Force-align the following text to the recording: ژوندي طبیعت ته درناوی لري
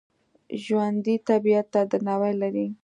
ژوندي 0.63 1.15
طبیعت 1.27 1.65
ته 1.73 1.81
درناوی 1.91 2.33
لري 2.41 2.67